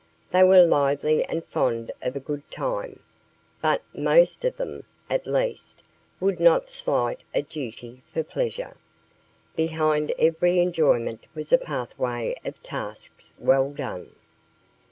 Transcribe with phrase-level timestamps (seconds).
[0.31, 3.01] They were lively and fond of a good time,
[3.61, 5.83] but most of them, at least,
[6.19, 8.77] would not slight a duty for pleasure.
[9.55, 14.15] Behind every enjoyment was a pathway of tasks well done.